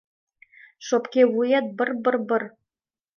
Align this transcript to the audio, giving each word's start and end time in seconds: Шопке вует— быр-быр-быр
Шопке 0.87 1.21
вует— 1.31 1.65
быр-быр-быр 1.77 2.43